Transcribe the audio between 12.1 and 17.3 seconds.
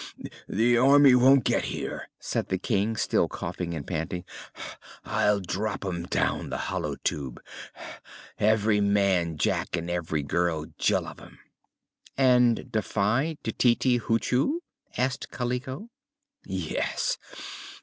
"And defy Tititi Hoochoo?" asked Kaliko. "Yes.